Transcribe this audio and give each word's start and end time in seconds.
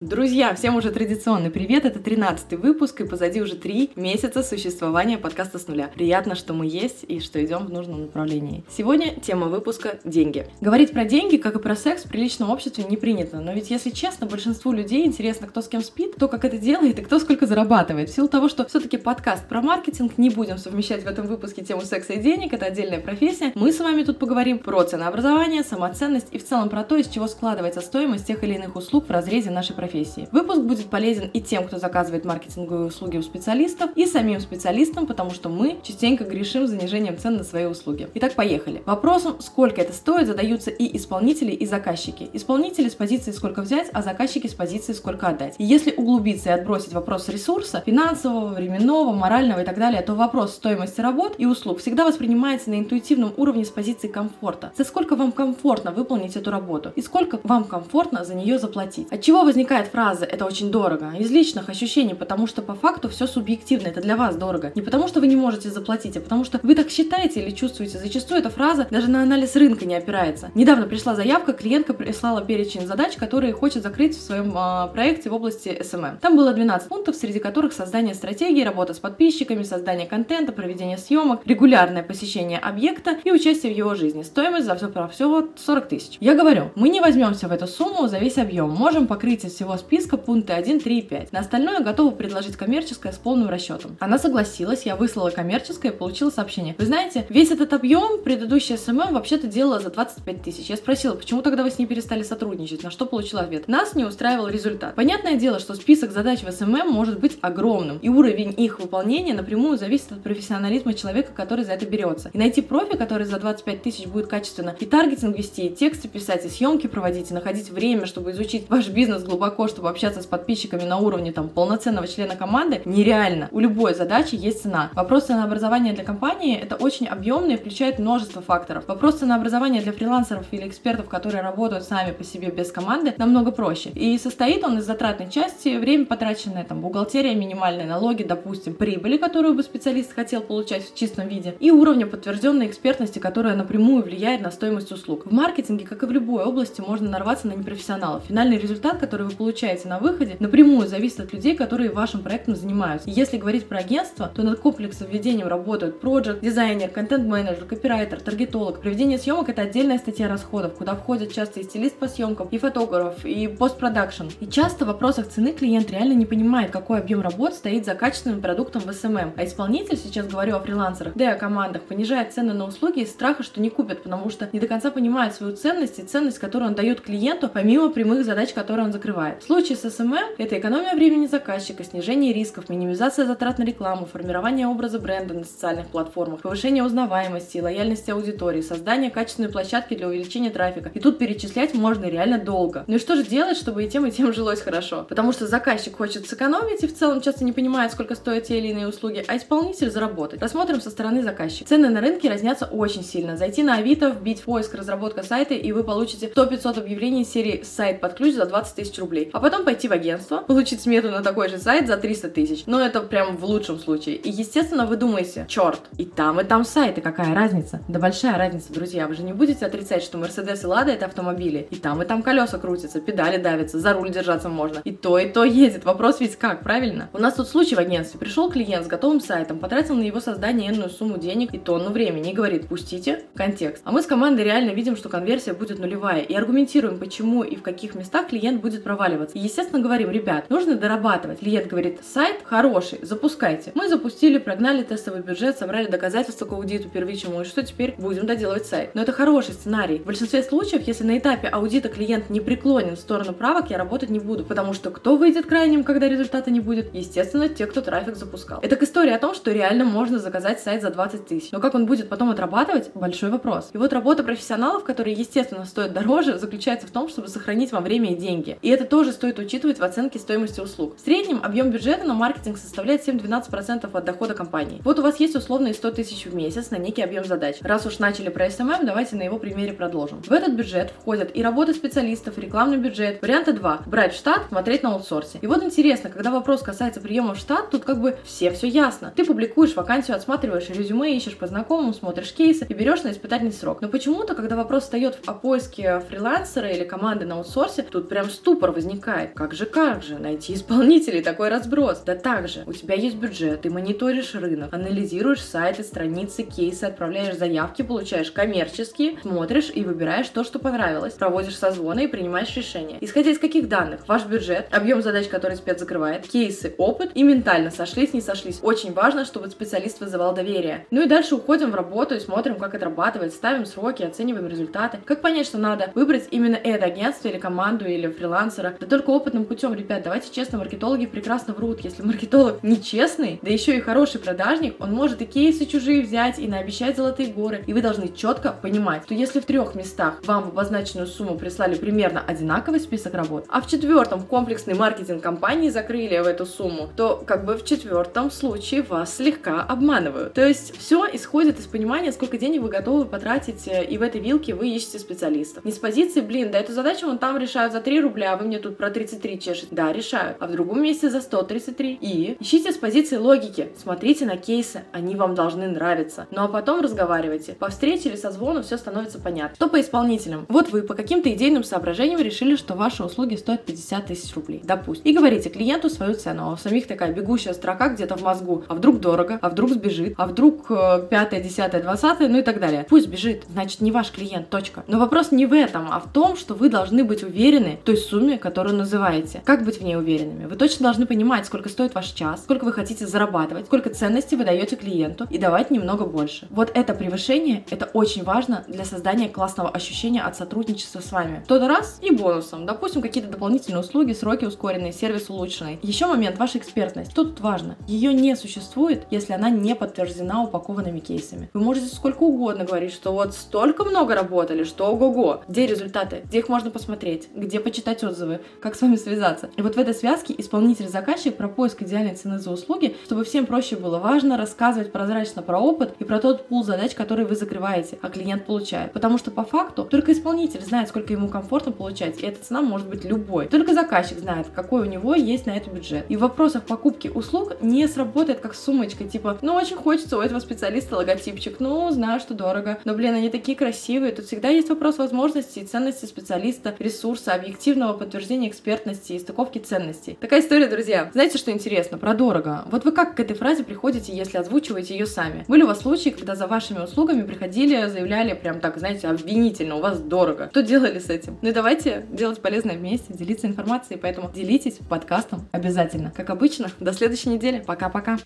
Друзья, 0.00 0.54
всем 0.54 0.76
уже 0.76 0.92
традиционный 0.92 1.50
привет, 1.50 1.84
это 1.84 1.98
13 1.98 2.58
выпуск 2.58 3.02
и 3.02 3.06
позади 3.06 3.42
уже 3.42 3.54
три 3.54 3.90
месяца 3.96 4.42
существования 4.42 5.18
подкаста 5.18 5.58
с 5.58 5.68
нуля. 5.68 5.90
Приятно, 5.94 6.34
что 6.34 6.54
мы 6.54 6.64
есть 6.64 7.04
и 7.06 7.20
что 7.20 7.44
идем 7.44 7.66
в 7.66 7.70
нужном 7.70 8.00
направлении. 8.06 8.64
Сегодня 8.74 9.14
тема 9.20 9.48
выпуска– 9.48 9.98
деньги. 10.04 10.46
Говорить 10.62 10.92
про 10.92 11.04
деньги, 11.04 11.36
как 11.36 11.56
и 11.56 11.58
про 11.58 11.76
секс, 11.76 12.04
в 12.04 12.08
приличном 12.08 12.48
обществе 12.48 12.84
не 12.84 12.96
принято, 12.96 13.40
но 13.40 13.52
ведь, 13.52 13.68
если 13.68 13.90
честно, 13.90 14.26
большинству 14.26 14.72
людей 14.72 15.04
интересно, 15.04 15.46
кто 15.46 15.60
с 15.60 15.68
кем 15.68 15.82
спит, 15.82 16.14
кто 16.16 16.28
как 16.28 16.46
это 16.46 16.56
делает 16.56 16.98
и 16.98 17.02
кто 17.02 17.18
сколько 17.18 17.44
зарабатывает. 17.44 18.08
В 18.08 18.14
силу 18.14 18.26
того, 18.26 18.48
что 18.48 18.64
все-таки 18.64 18.96
подкаст 18.96 19.46
про 19.48 19.60
маркетинг, 19.60 20.16
не 20.16 20.30
будем 20.30 20.56
совмещать 20.56 21.04
в 21.04 21.08
этом 21.08 21.26
выпуске 21.26 21.62
тему 21.62 21.82
секса 21.82 22.14
и 22.14 22.22
денег, 22.22 22.54
это 22.54 22.64
отдельная 22.64 23.00
профессия, 23.00 23.52
мы 23.54 23.70
с 23.70 23.78
вами 23.78 24.04
тут 24.04 24.18
поговорим 24.18 24.60
про 24.60 24.82
ценообразование, 24.82 25.62
самоценность 25.62 26.28
и 26.30 26.38
в 26.38 26.48
целом 26.48 26.70
про 26.70 26.84
то, 26.84 26.96
из 26.96 27.06
чего 27.06 27.26
складывается 27.26 27.82
стоимость 27.82 28.26
тех 28.28 28.42
или 28.42 28.54
иных 28.54 28.76
услуг 28.76 29.06
в 29.06 29.10
разрезе 29.10 29.50
нашей 29.50 29.74
профессии 29.76 29.89
профессии. 29.90 30.28
Выпуск 30.32 30.60
будет 30.60 30.86
полезен 30.86 31.30
и 31.32 31.40
тем, 31.40 31.66
кто 31.66 31.78
заказывает 31.78 32.24
маркетинговые 32.24 32.86
услуги 32.86 33.16
у 33.16 33.22
специалистов, 33.22 33.90
и 33.96 34.06
самим 34.06 34.40
специалистам, 34.40 35.06
потому 35.06 35.30
что 35.30 35.48
мы 35.48 35.78
частенько 35.82 36.24
грешим 36.24 36.66
занижением 36.66 37.18
цен 37.18 37.36
на 37.36 37.44
свои 37.44 37.64
услуги. 37.64 38.08
Итак, 38.14 38.34
поехали. 38.34 38.82
Вопросом, 38.86 39.36
сколько 39.40 39.80
это 39.80 39.92
стоит, 39.92 40.26
задаются 40.26 40.70
и 40.70 40.96
исполнители, 40.96 41.52
и 41.52 41.66
заказчики. 41.66 42.28
Исполнители 42.32 42.88
с 42.88 42.94
позиции 42.94 43.32
сколько 43.32 43.62
взять, 43.62 43.88
а 43.92 44.02
заказчики 44.02 44.46
с 44.46 44.54
позиции 44.54 44.92
сколько 44.92 45.28
отдать. 45.28 45.56
И 45.58 45.64
если 45.64 45.92
углубиться 45.96 46.50
и 46.50 46.52
отбросить 46.52 46.92
вопрос 46.92 47.28
ресурса, 47.28 47.82
финансового, 47.84 48.54
временного, 48.54 49.12
морального 49.12 49.60
и 49.60 49.64
так 49.64 49.78
далее, 49.78 50.02
то 50.02 50.14
вопрос 50.14 50.54
стоимости 50.54 51.00
работ 51.00 51.34
и 51.38 51.46
услуг 51.46 51.80
всегда 51.80 52.04
воспринимается 52.04 52.70
на 52.70 52.78
интуитивном 52.78 53.32
уровне 53.36 53.64
с 53.64 53.70
позиции 53.70 54.08
комфорта. 54.08 54.72
За 54.76 54.84
сколько 54.84 55.16
вам 55.16 55.32
комфортно 55.32 55.90
выполнить 55.90 56.36
эту 56.36 56.50
работу 56.50 56.92
и 56.94 57.02
сколько 57.02 57.40
вам 57.42 57.64
комфортно 57.64 58.24
за 58.24 58.34
нее 58.34 58.58
заплатить. 58.58 59.10
От 59.12 59.22
чего 59.22 59.42
возникает 59.42 59.79
возникает 59.80 59.88
фраза 59.88 60.24
«это 60.24 60.44
очень 60.44 60.70
дорого» 60.70 61.12
из 61.18 61.30
личных 61.30 61.68
ощущений, 61.68 62.14
потому 62.14 62.46
что 62.46 62.62
по 62.62 62.74
факту 62.74 63.08
все 63.08 63.26
субъективно, 63.26 63.88
это 63.88 64.00
для 64.00 64.16
вас 64.16 64.36
дорого. 64.36 64.72
Не 64.74 64.82
потому 64.82 65.08
что 65.08 65.20
вы 65.20 65.26
не 65.26 65.36
можете 65.36 65.70
заплатить, 65.70 66.16
а 66.16 66.20
потому 66.20 66.44
что 66.44 66.60
вы 66.62 66.74
так 66.74 66.90
считаете 66.90 67.40
или 67.40 67.50
чувствуете. 67.50 67.98
Зачастую 67.98 68.40
эта 68.40 68.50
фраза 68.50 68.86
даже 68.90 69.08
на 69.08 69.22
анализ 69.22 69.56
рынка 69.56 69.86
не 69.86 69.94
опирается. 69.94 70.50
Недавно 70.54 70.86
пришла 70.86 71.14
заявка, 71.14 71.52
клиентка 71.52 71.94
прислала 71.94 72.42
перечень 72.42 72.86
задач, 72.86 73.16
которые 73.16 73.52
хочет 73.52 73.82
закрыть 73.82 74.16
в 74.16 74.22
своем 74.22 74.52
э, 74.56 74.88
проекте 74.92 75.30
в 75.30 75.34
области 75.34 75.68
SMM. 75.68 76.18
Там 76.20 76.36
было 76.36 76.52
12 76.52 76.88
пунктов, 76.88 77.16
среди 77.16 77.38
которых 77.38 77.72
создание 77.72 78.14
стратегии, 78.14 78.64
работа 78.64 78.94
с 78.94 78.98
подписчиками, 78.98 79.62
создание 79.62 80.06
контента, 80.06 80.52
проведение 80.52 80.98
съемок, 80.98 81.40
регулярное 81.44 82.02
посещение 82.02 82.58
объекта 82.58 83.18
и 83.24 83.32
участие 83.32 83.72
в 83.72 83.76
его 83.76 83.94
жизни. 83.94 84.22
Стоимость 84.22 84.66
за 84.66 84.74
все 84.74 84.88
про 84.88 85.08
все 85.08 85.48
40 85.56 85.88
тысяч. 85.88 86.16
Я 86.20 86.34
говорю, 86.34 86.70
мы 86.74 86.88
не 86.88 87.00
возьмемся 87.00 87.48
в 87.48 87.52
эту 87.52 87.66
сумму 87.66 88.08
за 88.08 88.18
весь 88.18 88.38
объем, 88.38 88.70
можем 88.70 89.06
покрыть 89.06 89.44
из 89.44 89.54
всего 89.54 89.69
всего 89.70 89.76
списка 89.76 90.16
пункты 90.16 90.52
1, 90.52 90.80
3 90.80 90.98
и 90.98 91.02
5. 91.02 91.32
На 91.32 91.40
остальное 91.40 91.80
готова 91.80 92.10
предложить 92.10 92.56
коммерческое 92.56 93.12
с 93.12 93.16
полным 93.16 93.48
расчетом. 93.48 93.96
Она 94.00 94.18
согласилась, 94.18 94.84
я 94.84 94.96
выслала 94.96 95.30
коммерческое 95.30 95.92
и 95.92 95.94
получила 95.94 96.30
сообщение. 96.30 96.74
Вы 96.78 96.86
знаете, 96.86 97.26
весь 97.28 97.50
этот 97.50 97.72
объем 97.72 98.22
предыдущая 98.22 98.76
СММ 98.76 99.12
вообще-то 99.12 99.46
делала 99.46 99.78
за 99.78 99.90
25 99.90 100.42
тысяч. 100.42 100.68
Я 100.68 100.76
спросила, 100.76 101.14
почему 101.14 101.42
тогда 101.42 101.62
вы 101.62 101.70
с 101.70 101.78
ней 101.78 101.86
перестали 101.86 102.22
сотрудничать, 102.22 102.82
на 102.82 102.90
что 102.90 103.06
получила 103.06 103.42
ответ. 103.42 103.68
Нас 103.68 103.94
не 103.94 104.04
устраивал 104.04 104.48
результат. 104.48 104.94
Понятное 104.94 105.36
дело, 105.36 105.58
что 105.58 105.74
список 105.74 106.10
задач 106.10 106.42
в 106.42 106.50
СММ 106.50 106.88
может 106.88 107.20
быть 107.20 107.38
огромным, 107.40 107.98
и 107.98 108.08
уровень 108.08 108.54
их 108.56 108.80
выполнения 108.80 109.34
напрямую 109.34 109.78
зависит 109.78 110.12
от 110.12 110.22
профессионализма 110.22 110.94
человека, 110.94 111.32
который 111.34 111.64
за 111.64 111.72
это 111.72 111.86
берется. 111.86 112.30
И 112.32 112.38
найти 112.38 112.62
профи, 112.62 112.96
который 112.96 113.26
за 113.26 113.38
25 113.38 113.82
тысяч 113.82 114.06
будет 114.06 114.26
качественно 114.26 114.74
и 114.80 114.86
таргетинг 114.86 115.36
вести, 115.36 115.66
и 115.66 115.74
тексты 115.74 116.08
писать, 116.08 116.44
и 116.44 116.48
съемки 116.48 116.86
проводить, 116.86 117.30
и 117.30 117.34
находить 117.34 117.70
время, 117.70 118.06
чтобы 118.06 118.32
изучить 118.32 118.68
ваш 118.68 118.88
бизнес 118.88 119.22
глубоко 119.22 119.59
легко, 119.60 119.68
чтобы 119.68 119.90
общаться 119.90 120.22
с 120.22 120.26
подписчиками 120.26 120.84
на 120.84 120.98
уровне 120.98 121.32
там 121.32 121.48
полноценного 121.48 122.08
члена 122.08 122.36
команды, 122.36 122.80
нереально. 122.84 123.48
У 123.50 123.60
любой 123.60 123.94
задачи 123.94 124.34
есть 124.34 124.62
цена. 124.62 124.90
Вопрос 124.94 125.24
ценообразования 125.24 125.92
для 125.92 126.04
компании 126.04 126.56
это 126.56 126.76
очень 126.76 127.06
объемный 127.06 127.54
и 127.54 127.56
включает 127.56 127.98
множество 127.98 128.40
факторов. 128.40 128.84
Вопрос 128.88 129.18
ценообразования 129.18 129.82
для 129.82 129.92
фрилансеров 129.92 130.46
или 130.52 130.66
экспертов, 130.66 131.08
которые 131.08 131.42
работают 131.42 131.84
сами 131.84 132.12
по 132.12 132.24
себе 132.24 132.50
без 132.50 132.72
команды, 132.72 133.12
намного 133.18 133.50
проще. 133.50 133.90
И 133.90 134.18
состоит 134.18 134.64
он 134.64 134.78
из 134.78 134.86
затратной 134.86 135.30
части, 135.30 135.76
время 135.76 136.06
потраченное, 136.06 136.64
там, 136.64 136.80
бухгалтерия, 136.80 137.34
минимальные 137.34 137.86
налоги, 137.86 138.22
допустим, 138.22 138.74
прибыли, 138.74 139.18
которую 139.18 139.54
бы 139.54 139.62
специалист 139.62 140.14
хотел 140.14 140.40
получать 140.40 140.90
в 140.90 140.94
чистом 140.94 141.28
виде, 141.28 141.54
и 141.60 141.70
уровня 141.70 142.06
подтвержденной 142.06 142.66
экспертности, 142.66 143.18
которая 143.18 143.56
напрямую 143.56 144.02
влияет 144.02 144.40
на 144.40 144.50
стоимость 144.50 144.92
услуг. 144.92 145.26
В 145.26 145.32
маркетинге, 145.32 145.86
как 145.86 146.02
и 146.02 146.06
в 146.06 146.12
любой 146.12 146.44
области, 146.44 146.80
можно 146.80 147.10
нарваться 147.10 147.46
на 147.46 147.52
непрофессионалов. 147.52 148.24
Финальный 148.26 148.58
результат, 148.58 148.98
который 148.98 149.26
вы 149.26 149.32
получаете 149.32 149.49
получаете 149.50 149.88
на 149.88 149.98
выходе, 149.98 150.36
напрямую 150.38 150.86
зависит 150.86 151.18
от 151.18 151.32
людей, 151.32 151.56
которые 151.56 151.90
вашим 151.90 152.22
проектом 152.22 152.54
занимаются. 152.54 153.10
Если 153.10 153.36
говорить 153.36 153.66
про 153.66 153.78
агентство, 153.78 154.30
то 154.32 154.42
над 154.42 154.60
комплексом 154.60 155.08
введением 155.10 155.48
работают 155.48 156.00
проект, 156.00 156.40
дизайнер, 156.40 156.88
контент-менеджер, 156.88 157.64
копирайтер, 157.64 158.20
таргетолог. 158.20 158.80
Проведение 158.80 159.18
съемок 159.18 159.48
это 159.48 159.62
отдельная 159.62 159.98
статья 159.98 160.28
расходов, 160.28 160.74
куда 160.74 160.94
входят 160.94 161.32
часто 161.32 161.60
и 161.60 161.62
стилист 161.64 161.96
по 161.96 162.08
съемкам, 162.08 162.48
и 162.50 162.58
фотограф, 162.58 163.24
и 163.24 163.48
постпродакшн. 163.48 164.26
И 164.40 164.46
часто 164.46 164.84
в 164.84 164.88
вопросах 164.88 165.28
цены 165.28 165.52
клиент 165.52 165.90
реально 165.90 166.12
не 166.12 166.26
понимает, 166.26 166.70
какой 166.70 166.98
объем 166.98 167.20
работ 167.20 167.54
стоит 167.54 167.84
за 167.84 167.94
качественным 167.94 168.40
продуктом 168.40 168.82
в 168.82 168.88
SMM. 168.88 169.32
А 169.36 169.44
исполнитель, 169.44 169.96
сейчас 169.96 170.26
говорю 170.26 170.56
о 170.56 170.60
фрилансерах, 170.60 171.14
да 171.14 171.24
и 171.24 171.34
о 171.34 171.36
командах, 171.36 171.82
понижает 171.82 172.32
цены 172.32 172.52
на 172.52 172.66
услуги 172.66 173.00
из 173.00 173.10
страха, 173.10 173.42
что 173.42 173.60
не 173.60 173.70
купят, 173.70 174.02
потому 174.02 174.30
что 174.30 174.48
не 174.52 174.60
до 174.60 174.66
конца 174.66 174.90
понимает 174.90 175.34
свою 175.34 175.56
ценность 175.56 175.98
и 175.98 176.02
ценность, 176.02 176.38
которую 176.38 176.70
он 176.70 176.74
дает 176.74 177.00
клиенту, 177.00 177.48
помимо 177.48 177.90
прямых 177.90 178.24
задач, 178.24 178.52
которые 178.52 178.86
он 178.86 178.92
закрывает. 178.92 179.29
В 179.38 179.44
случае 179.44 179.76
с 179.76 179.88
СММ 179.88 180.36
это 180.38 180.58
экономия 180.58 180.94
времени 180.94 181.26
заказчика, 181.26 181.84
снижение 181.84 182.32
рисков, 182.32 182.68
минимизация 182.68 183.26
затрат 183.26 183.58
на 183.58 183.64
рекламу, 183.64 184.06
формирование 184.06 184.66
образа 184.66 184.98
бренда 184.98 185.34
на 185.34 185.44
социальных 185.44 185.88
платформах, 185.88 186.40
повышение 186.40 186.82
узнаваемости 186.82 187.58
и 187.58 187.60
лояльности 187.60 188.10
аудитории, 188.10 188.60
создание 188.60 189.10
качественной 189.10 189.50
площадки 189.50 189.94
для 189.94 190.08
увеличения 190.08 190.50
трафика. 190.50 190.90
И 190.94 191.00
тут 191.00 191.18
перечислять 191.18 191.74
можно 191.74 192.06
реально 192.06 192.38
долго. 192.38 192.84
Ну 192.86 192.96
и 192.96 192.98
что 192.98 193.16
же 193.16 193.24
делать, 193.24 193.56
чтобы 193.56 193.84
и 193.84 193.88
тем, 193.88 194.06
и 194.06 194.10
тем 194.10 194.32
жилось 194.32 194.60
хорошо? 194.60 195.06
Потому 195.08 195.32
что 195.32 195.46
заказчик 195.46 195.96
хочет 195.96 196.26
сэкономить 196.26 196.82
и 196.82 196.86
в 196.86 196.96
целом 196.96 197.20
часто 197.20 197.44
не 197.44 197.52
понимает, 197.52 197.92
сколько 197.92 198.14
стоят 198.14 198.44
те 198.44 198.58
или 198.58 198.68
иные 198.68 198.88
услуги, 198.88 199.24
а 199.28 199.36
исполнитель 199.36 199.90
заработать. 199.90 200.40
Рассмотрим 200.40 200.80
со 200.80 200.90
стороны 200.90 201.22
заказчика. 201.22 201.68
Цены 201.68 201.90
на 201.90 202.00
рынке 202.00 202.28
разнятся 202.28 202.66
очень 202.66 203.04
сильно. 203.04 203.36
Зайти 203.36 203.62
на 203.62 203.76
Авито, 203.76 204.10
вбить 204.10 204.42
поиск 204.42 204.74
разработка 204.74 205.22
сайта, 205.22 205.54
и 205.54 205.72
вы 205.72 205.84
получите 205.84 206.32
100-500 206.34 206.80
объявлений 206.80 207.24
серии 207.24 207.62
сайт 207.62 208.00
под 208.00 208.14
ключ 208.14 208.34
за 208.34 208.46
20 208.46 208.74
тысяч 208.74 208.98
рублей 208.98 209.19
а 209.32 209.40
потом 209.40 209.64
пойти 209.64 209.88
в 209.88 209.92
агентство, 209.92 210.38
получить 210.38 210.80
смету 210.80 211.10
на 211.10 211.22
такой 211.22 211.48
же 211.48 211.58
сайт 211.58 211.86
за 211.86 211.96
300 211.96 212.28
тысяч. 212.30 212.62
Но 212.66 212.80
это 212.80 213.00
прям 213.00 213.36
в 213.36 213.44
лучшем 213.44 213.78
случае. 213.78 214.16
И, 214.16 214.30
естественно, 214.30 214.86
вы 214.86 214.96
думаете, 214.96 215.46
черт, 215.48 215.80
и 215.98 216.04
там, 216.04 216.40
и 216.40 216.44
там 216.44 216.64
сайты, 216.64 217.00
какая 217.00 217.34
разница? 217.34 217.80
Да 217.88 217.98
большая 217.98 218.38
разница, 218.38 218.72
друзья. 218.72 219.06
Вы 219.06 219.14
же 219.14 219.22
не 219.22 219.32
будете 219.32 219.66
отрицать, 219.66 220.02
что 220.02 220.18
Mercedes 220.18 220.62
и 220.62 220.66
Lada 220.66 220.90
это 220.90 221.06
автомобили. 221.06 221.66
И 221.70 221.76
там, 221.76 222.02
и 222.02 222.06
там 222.06 222.22
колеса 222.22 222.58
крутятся, 222.58 223.00
педали 223.00 223.36
давятся, 223.36 223.78
за 223.78 223.92
руль 223.92 224.10
держаться 224.10 224.48
можно. 224.48 224.80
И 224.84 224.92
то, 224.92 225.18
и 225.18 225.28
то 225.28 225.44
едет. 225.44 225.84
Вопрос 225.84 226.20
ведь 226.20 226.36
как, 226.36 226.62
правильно? 226.62 227.08
У 227.12 227.18
нас 227.18 227.34
тут 227.34 227.48
случай 227.48 227.74
в 227.74 227.78
агентстве. 227.78 228.18
Пришел 228.18 228.50
клиент 228.50 228.84
с 228.84 228.88
готовым 228.88 229.20
сайтом, 229.20 229.58
потратил 229.58 229.94
на 229.94 230.02
его 230.02 230.20
создание 230.20 230.70
энную 230.70 230.90
сумму 230.90 231.18
денег 231.18 231.54
и 231.54 231.58
тонну 231.58 231.90
времени 231.90 232.30
и 232.30 232.34
говорит, 232.34 232.68
пустите 232.68 233.24
контекст. 233.34 233.82
А 233.84 233.92
мы 233.92 234.02
с 234.02 234.06
командой 234.06 234.44
реально 234.44 234.70
видим, 234.70 234.96
что 234.96 235.08
конверсия 235.08 235.52
будет 235.52 235.78
нулевая 235.78 236.22
и 236.22 236.34
аргументируем, 236.34 236.98
почему 236.98 237.42
и 237.42 237.56
в 237.56 237.62
каких 237.62 237.94
местах 237.94 238.28
клиент 238.28 238.60
будет 238.60 238.84
проваливаться 238.84 239.09
И, 239.34 239.38
естественно, 239.38 239.82
говорим, 239.82 240.10
ребят, 240.10 240.48
нужно 240.50 240.76
дорабатывать. 240.76 241.40
Клиент 241.40 241.66
говорит, 241.66 242.00
сайт 242.04 242.36
хороший, 242.44 242.98
запускайте. 243.02 243.72
Мы 243.74 243.88
запустили, 243.88 244.38
прогнали 244.38 244.82
тестовый 244.82 245.22
бюджет, 245.22 245.58
собрали 245.58 245.86
доказательства 245.86 246.46
к 246.46 246.52
аудиту 246.52 246.88
первичному, 246.88 247.42
и 247.42 247.44
что 247.44 247.62
теперь? 247.62 247.94
Будем 247.98 248.26
доделывать 248.26 248.66
сайт. 248.66 248.94
Но 248.94 249.02
это 249.02 249.12
хороший 249.12 249.54
сценарий. 249.54 249.98
В 249.98 250.04
большинстве 250.04 250.42
случаев, 250.42 250.86
если 250.86 251.04
на 251.04 251.18
этапе 251.18 251.48
аудита 251.48 251.88
клиент 251.88 252.30
не 252.30 252.40
преклонен 252.40 252.96
в 252.96 253.00
сторону 253.00 253.32
правок, 253.32 253.70
я 253.70 253.78
работать 253.78 254.10
не 254.10 254.18
буду, 254.18 254.44
потому 254.44 254.72
что 254.72 254.90
кто 254.90 255.16
выйдет 255.16 255.46
крайним, 255.46 255.84
когда 255.84 256.08
результата 256.08 256.50
не 256.50 256.60
будет? 256.60 256.94
Естественно, 256.94 257.48
те, 257.48 257.66
кто 257.66 257.80
трафик 257.80 258.16
запускал. 258.16 258.60
Это 258.62 258.76
к 258.76 258.82
истории 258.82 259.12
о 259.12 259.18
том, 259.18 259.34
что 259.34 259.52
реально 259.52 259.84
можно 259.84 260.18
заказать 260.18 260.60
сайт 260.60 260.82
за 260.82 260.90
20 260.90 261.26
тысяч. 261.26 261.52
Но 261.52 261.60
как 261.60 261.74
он 261.74 261.86
будет 261.86 262.08
потом 262.08 262.30
отрабатывать? 262.30 262.90
Большой 262.94 263.30
вопрос. 263.30 263.70
И 263.72 263.78
вот 263.78 263.92
работа 263.92 264.22
профессионалов, 264.22 264.84
которые, 264.84 265.14
естественно, 265.14 265.64
стоят 265.64 265.92
дороже, 265.92 266.38
заключается 266.38 266.86
в 266.86 266.90
том, 266.90 267.08
чтобы 267.08 267.28
сохранить 267.28 267.72
вам 267.72 267.84
время 267.84 268.12
и 268.12 268.16
деньги. 268.16 268.58
И 268.62 268.68
это 268.68 268.84
то, 268.84 268.99
тоже 269.00 269.12
стоит 269.12 269.38
учитывать 269.38 269.78
в 269.78 269.82
оценке 269.82 270.18
стоимости 270.18 270.60
услуг. 270.60 270.94
В 270.98 271.00
среднем 271.00 271.40
объем 271.42 271.70
бюджета 271.70 272.04
на 272.04 272.12
маркетинг 272.12 272.58
составляет 272.58 273.08
7-12% 273.08 273.88
от 273.90 274.04
дохода 274.04 274.34
компании. 274.34 274.82
Вот 274.84 274.98
у 274.98 275.02
вас 275.02 275.18
есть 275.18 275.34
условные 275.34 275.72
100 275.72 275.92
тысяч 275.92 276.26
в 276.26 276.34
месяц 276.34 276.70
на 276.70 276.76
некий 276.76 277.00
объем 277.00 277.24
задач. 277.24 277.56
Раз 277.62 277.86
уж 277.86 277.98
начали 277.98 278.28
про 278.28 278.48
SMM, 278.48 278.84
давайте 278.84 279.16
на 279.16 279.22
его 279.22 279.38
примере 279.38 279.72
продолжим. 279.72 280.20
В 280.20 280.30
этот 280.30 280.52
бюджет 280.52 280.92
входят 281.00 281.34
и 281.34 281.42
работа 281.42 281.72
специалистов, 281.72 282.36
и 282.36 282.42
рекламный 282.42 282.76
бюджет. 282.76 283.22
Варианта 283.22 283.54
2. 283.54 283.84
Брать 283.86 284.12
в 284.12 284.18
штат, 284.18 284.48
смотреть 284.50 284.82
на 284.82 284.92
аутсорсе. 284.92 285.38
И 285.40 285.46
вот 285.46 285.62
интересно, 285.62 286.10
когда 286.10 286.30
вопрос 286.30 286.60
касается 286.60 287.00
приема 287.00 287.32
в 287.32 287.38
штат, 287.38 287.70
тут 287.70 287.84
как 287.84 288.02
бы 288.02 288.18
все 288.22 288.50
все 288.50 288.66
ясно. 288.66 289.14
Ты 289.16 289.24
публикуешь 289.24 289.76
вакансию, 289.76 290.14
отсматриваешь 290.14 290.68
резюме, 290.68 291.16
ищешь 291.16 291.38
по 291.38 291.46
знакомым, 291.46 291.94
смотришь 291.94 292.34
кейсы 292.34 292.66
и 292.68 292.74
берешь 292.74 293.02
на 293.02 293.12
испытательный 293.12 293.54
срок. 293.54 293.80
Но 293.80 293.88
почему-то, 293.88 294.34
когда 294.34 294.56
вопрос 294.56 294.82
встает 294.82 295.20
о 295.24 295.32
поиске 295.32 296.00
фрилансера 296.00 296.68
или 296.68 296.84
команды 296.84 297.24
на 297.24 297.36
аутсорсе, 297.36 297.82
тут 297.82 298.10
прям 298.10 298.28
ступор 298.28 298.72
возникает. 298.72 298.89
Как 299.34 299.54
же, 299.54 299.66
как 299.66 300.02
же, 300.02 300.18
найти 300.18 300.54
исполнителей, 300.54 301.22
такой 301.22 301.48
разброс. 301.48 302.02
Да 302.04 302.14
так 302.14 302.48
же, 302.48 302.64
у 302.66 302.72
тебя 302.72 302.94
есть 302.94 303.16
бюджет, 303.16 303.62
ты 303.62 303.70
мониторишь 303.70 304.34
рынок, 304.34 304.72
анализируешь 304.72 305.42
сайты, 305.42 305.82
страницы, 305.82 306.42
кейсы, 306.42 306.84
отправляешь 306.84 307.36
заявки, 307.36 307.82
получаешь 307.82 308.30
коммерческие, 308.30 309.18
смотришь 309.22 309.70
и 309.72 309.84
выбираешь 309.84 310.28
то, 310.28 310.44
что 310.44 310.58
понравилось, 310.58 311.14
проводишь 311.14 311.56
созвоны 311.56 312.04
и 312.04 312.08
принимаешь 312.08 312.54
решения. 312.56 312.98
Исходя 313.00 313.30
из 313.30 313.38
каких 313.38 313.68
данных? 313.68 314.08
Ваш 314.08 314.26
бюджет, 314.26 314.66
объем 314.70 315.02
задач, 315.02 315.28
который 315.28 315.56
спец 315.56 315.78
закрывает, 315.78 316.26
кейсы, 316.26 316.74
опыт 316.78 317.10
и 317.14 317.22
ментально 317.22 317.70
сошлись, 317.70 318.12
не 318.12 318.20
сошлись. 318.20 318.60
Очень 318.62 318.92
важно, 318.92 319.24
чтобы 319.24 319.48
специалист 319.50 320.00
вызывал 320.00 320.34
доверие. 320.34 320.86
Ну 320.90 321.02
и 321.02 321.08
дальше 321.08 321.34
уходим 321.34 321.70
в 321.70 321.74
работу 321.74 322.14
и 322.14 322.20
смотрим, 322.20 322.56
как 322.56 322.74
отрабатывать, 322.74 323.34
ставим 323.34 323.66
сроки, 323.66 324.02
оцениваем 324.02 324.48
результаты. 324.48 324.98
Как 325.04 325.20
понять, 325.20 325.46
что 325.46 325.58
надо 325.58 325.90
выбрать 325.94 326.28
именно 326.30 326.56
это 326.56 326.86
агентство 326.86 327.28
или 327.28 327.38
команду 327.38 327.86
или 327.86 328.08
фрилансера? 328.08 328.74
Да 328.80 328.86
только 328.86 329.10
опытным 329.10 329.44
путем, 329.44 329.74
ребят, 329.74 330.02
давайте 330.02 330.32
честно, 330.32 330.56
маркетологи 330.56 331.04
прекрасно 331.04 331.52
врут. 331.52 331.80
Если 331.80 332.02
маркетолог 332.02 332.62
нечестный, 332.62 333.38
да 333.42 333.50
еще 333.50 333.76
и 333.76 333.80
хороший 333.80 334.20
продажник, 334.20 334.76
он 334.80 334.92
может 334.92 335.20
и 335.20 335.26
кейсы 335.26 335.66
чужие 335.66 336.02
взять, 336.02 336.38
и 336.38 336.48
наобещать 336.48 336.96
золотые 336.96 337.30
горы. 337.30 337.62
И 337.66 337.74
вы 337.74 337.82
должны 337.82 338.08
четко 338.08 338.52
понимать, 338.52 339.04
что 339.04 339.12
если 339.14 339.40
в 339.40 339.44
трех 339.44 339.74
местах 339.74 340.22
вам 340.24 340.44
в 340.44 340.48
обозначенную 340.48 341.06
сумму 341.06 341.36
прислали 341.36 341.74
примерно 341.74 342.22
одинаковый 342.26 342.80
список 342.80 343.12
работ, 343.12 343.44
а 343.50 343.60
в 343.60 343.66
четвертом 343.66 344.22
комплексный 344.22 344.74
маркетинг 344.74 345.22
компании 345.22 345.68
закрыли 345.68 346.18
в 346.18 346.26
эту 346.26 346.46
сумму, 346.46 346.88
то 346.96 347.22
как 347.26 347.44
бы 347.44 347.56
в 347.56 347.64
четвертом 347.66 348.30
случае 348.30 348.80
вас 348.80 349.16
слегка 349.16 349.62
обманывают. 349.62 350.32
То 350.32 350.46
есть 350.46 350.74
все 350.78 351.06
исходит 351.12 351.58
из 351.58 351.66
понимания, 351.66 352.12
сколько 352.12 352.38
денег 352.38 352.62
вы 352.62 352.70
готовы 352.70 353.04
потратить, 353.04 353.68
э, 353.68 353.84
и 353.84 353.98
в 353.98 354.02
этой 354.02 354.22
вилке 354.22 354.54
вы 354.54 354.70
ищете 354.70 354.98
специалистов. 354.98 355.66
Не 355.66 355.72
с 355.72 355.78
позиции, 355.78 356.22
блин, 356.22 356.50
да 356.50 356.58
эту 356.58 356.72
задачу 356.72 357.06
вон 357.06 357.18
там 357.18 357.36
решают 357.36 357.74
за 357.74 357.80
3 357.80 358.00
рубля, 358.00 358.32
а 358.32 358.36
вы 358.36 358.46
мне 358.46 358.58
тут 358.58 358.69
про 358.70 358.90
33 358.90 359.38
чешете. 359.38 359.68
Да, 359.70 359.92
решают. 359.92 360.36
А 360.40 360.46
в 360.46 360.52
другом 360.52 360.82
месте 360.82 361.10
за 361.10 361.20
133. 361.20 361.98
И 362.00 362.36
ищите 362.40 362.72
с 362.72 362.76
позиции 362.76 363.16
логики. 363.16 363.68
Смотрите 363.76 364.26
на 364.26 364.36
кейсы, 364.36 364.82
они 364.92 365.16
вам 365.16 365.34
должны 365.34 365.68
нравиться. 365.68 366.26
Ну 366.30 366.42
а 366.42 366.48
потом 366.48 366.80
разговаривайте. 366.80 367.52
По 367.52 367.68
встрече 367.68 368.10
или 368.10 368.16
созвону 368.16 368.62
все 368.62 368.76
становится 368.76 369.18
понятно. 369.18 369.56
Что 369.56 369.68
по 369.68 369.80
исполнителям? 369.80 370.46
Вот 370.48 370.70
вы 370.70 370.82
по 370.82 370.94
каким-то 370.94 371.32
идейным 371.32 371.64
соображениям 371.64 372.20
решили, 372.20 372.56
что 372.56 372.74
ваши 372.74 373.04
услуги 373.04 373.36
стоят 373.36 373.64
50 373.64 374.06
тысяч 374.06 374.34
рублей, 374.34 374.60
допустим. 374.64 375.10
И 375.10 375.14
говорите 375.14 375.48
клиенту 375.48 375.90
свою 375.90 376.14
цену, 376.14 376.48
а 376.48 376.52
у 376.52 376.56
самих 376.56 376.86
такая 376.86 377.12
бегущая 377.12 377.54
строка 377.54 377.88
где-то 377.88 378.16
в 378.16 378.22
мозгу. 378.22 378.64
А 378.68 378.74
вдруг 378.74 379.00
дорого, 379.00 379.38
а 379.40 379.48
вдруг 379.48 379.70
сбежит, 379.70 380.14
а 380.16 380.26
вдруг 380.26 380.70
э, 380.70 381.06
пятое, 381.10 381.40
десятое, 381.40 381.82
двадцатое, 381.82 382.28
ну 382.28 382.38
и 382.38 382.42
так 382.42 382.60
далее. 382.60 382.86
Пусть 382.88 383.08
бежит, 383.08 383.44
значит 383.48 383.80
не 383.80 383.90
ваш 383.90 384.10
клиент, 384.10 384.50
точка. 384.50 384.84
Но 384.86 384.98
вопрос 384.98 385.32
не 385.32 385.46
в 385.46 385.52
этом, 385.52 385.88
а 385.90 386.00
в 386.00 386.12
том, 386.12 386.36
что 386.36 386.54
вы 386.54 386.68
должны 386.68 387.04
быть 387.04 387.22
уверены 387.22 387.78
в 387.82 387.84
той 387.84 387.96
сумме, 387.96 388.38
которую 388.38 388.59
называете. 388.68 389.42
Как 389.44 389.64
быть 389.64 389.80
в 389.80 389.84
ней 389.84 389.96
уверенными? 389.96 390.46
Вы 390.46 390.56
точно 390.56 390.84
должны 390.84 391.06
понимать, 391.06 391.46
сколько 391.46 391.68
стоит 391.68 391.94
ваш 391.94 392.06
час, 392.08 392.42
сколько 392.42 392.64
вы 392.64 392.72
хотите 392.72 393.06
зарабатывать, 393.06 393.66
сколько 393.66 393.90
ценностей 393.90 394.36
вы 394.36 394.44
даете 394.44 394.76
клиенту 394.76 395.26
и 395.30 395.38
давать 395.38 395.70
немного 395.70 396.04
больше. 396.04 396.46
Вот 396.50 396.70
это 396.74 396.94
превышение, 396.94 397.64
это 397.70 397.86
очень 397.92 398.24
важно 398.24 398.64
для 398.68 398.84
создания 398.84 399.28
классного 399.28 399.70
ощущения 399.70 400.22
от 400.22 400.36
сотрудничества 400.36 401.00
с 401.00 401.12
вами. 401.12 401.44
Тот 401.46 401.62
раз 401.62 401.98
и 402.02 402.10
бонусом. 402.10 402.66
Допустим, 402.66 403.02
какие-то 403.02 403.30
дополнительные 403.30 403.80
услуги, 403.80 404.12
сроки 404.12 404.44
ускоренные, 404.44 404.92
сервис 404.92 405.30
улучшенный. 405.30 405.78
Еще 405.82 406.06
момент, 406.06 406.38
ваша 406.38 406.58
экспертность. 406.58 407.10
Что 407.12 407.24
тут 407.24 407.40
важно? 407.40 407.76
Ее 407.86 408.12
не 408.12 408.36
существует, 408.36 409.06
если 409.10 409.32
она 409.32 409.50
не 409.50 409.74
подтверждена 409.74 410.44
упакованными 410.44 411.00
кейсами. 411.00 411.50
Вы 411.52 411.60
можете 411.60 411.94
сколько 411.94 412.22
угодно 412.22 412.64
говорить, 412.64 412.92
что 412.92 413.12
вот 413.12 413.34
столько 413.34 413.84
много 413.84 414.14
работали, 414.14 414.64
что 414.64 414.86
ого-го. 414.86 415.42
Где 415.48 415.66
результаты? 415.66 416.22
Где 416.24 416.40
их 416.40 416.48
можно 416.48 416.70
посмотреть? 416.70 417.28
Где 417.34 417.60
почитать 417.60 418.04
отзывы? 418.04 418.39
Как 418.60 418.74
с 418.74 418.82
вами 418.82 418.96
связаться? 418.96 419.50
И 419.56 419.62
вот 419.62 419.76
в 419.76 419.78
этой 419.78 419.94
связке 419.94 420.34
исполнитель-заказчик 420.36 421.36
про 421.36 421.48
поиск 421.48 421.82
идеальной 421.82 422.14
цены 422.14 422.38
за 422.38 422.50
услуги, 422.50 422.96
чтобы 423.04 423.24
всем 423.24 423.46
проще 423.46 423.76
было 423.76 423.98
важно 423.98 424.36
рассказывать 424.36 424.92
прозрачно 424.92 425.42
про 425.42 425.58
опыт 425.58 425.94
и 425.98 426.04
про 426.04 426.18
тот 426.18 426.46
пул 426.46 426.64
задач, 426.64 426.94
которые 426.94 427.26
вы 427.26 427.36
закрываете, 427.36 427.98
а 428.02 428.08
клиент 428.08 428.46
получает. 428.46 428.92
Потому 428.92 429.18
что 429.18 429.30
по 429.30 429.44
факту 429.44 429.84
только 429.84 430.12
исполнитель 430.12 430.62
знает, 430.62 430.88
сколько 430.88 431.12
ему 431.12 431.28
комфортно 431.28 431.72
получать, 431.72 432.20
и 432.22 432.26
эта 432.26 432.42
цена 432.44 432.62
может 432.62 432.88
быть 432.88 433.04
любой. 433.04 433.46
Только 433.46 433.74
заказчик 433.74 434.18
знает, 434.18 434.48
какой 434.54 434.82
у 434.82 434.84
него 434.84 435.14
есть 435.14 435.46
на 435.46 435.56
это 435.56 435.70
бюджет. 435.70 436.06
И 436.08 436.16
в 436.16 436.20
вопросах 436.20 436.64
покупки 436.64 437.08
услуг 437.08 437.60
не 437.62 437.86
сработает 437.88 438.40
как 438.40 438.54
сумочка, 438.54 439.04
типа, 439.04 439.38
ну 439.42 439.54
очень 439.54 439.76
хочется 439.76 440.16
у 440.18 440.20
этого 440.20 440.40
специалиста 440.40 440.96
логотипчик, 440.96 441.60
ну 441.60 441.90
знаю, 441.90 442.20
что 442.20 442.34
дорого, 442.34 442.78
но 442.84 442.94
блин, 442.94 443.14
они 443.14 443.30
такие 443.30 443.56
красивые. 443.56 444.12
Тут 444.12 444.26
всегда 444.26 444.48
есть 444.48 444.68
вопрос 444.68 444.98
возможностей 444.98 445.60
и 445.60 445.66
ценности 445.66 446.06
специалиста, 446.06 446.74
ресурса, 446.78 447.34
объективного 447.34 447.92
подтверждения 448.30 448.48
экспертности 448.48 449.12
и 449.12 449.18
стыковки 449.18 449.58
ценностей. 449.58 450.16
Такая 450.20 450.40
история, 450.40 450.68
друзья. 450.68 451.10
Знаете, 451.12 451.36
что 451.36 451.50
интересно? 451.50 451.98
Про 451.98 452.14
дорого. 452.14 452.64
Вот 452.70 452.84
вы 452.84 452.92
как 452.92 453.16
к 453.16 453.20
этой 453.20 453.34
фразе 453.34 453.64
приходите, 453.64 454.14
если 454.14 454.38
озвучиваете 454.38 454.96
ее 454.96 455.06
сами? 455.06 455.44
Были 455.48 455.64
у 455.64 455.66
вас 455.66 455.80
случаи, 455.80 456.10
когда 456.10 456.36
за 456.36 456.46
вашими 456.46 456.78
услугами 456.78 457.22
приходили, 457.22 457.88
заявляли 457.88 458.34
прям 458.34 458.60
так, 458.60 458.78
знаете, 458.78 459.08
обвинительно, 459.08 459.76
у 459.76 459.80
вас 459.80 459.98
дорого. 459.98 460.48
Что 460.52 460.62
делали 460.62 461.00
с 461.00 461.10
этим? 461.10 461.38
Ну 461.42 461.48
и 461.48 461.52
давайте 461.52 462.06
делать 462.12 462.40
полезное 462.40 462.76
вместе, 462.76 463.12
делиться 463.12 463.48
информацией, 463.48 463.98
поэтому 464.00 464.30
делитесь 464.32 464.78
подкастом 464.88 465.48
обязательно. 465.50 466.12
Как 466.16 466.30
обычно, 466.30 466.70
до 466.78 466.92
следующей 466.92 467.30
недели. 467.30 467.64
Пока-пока. 467.66 468.18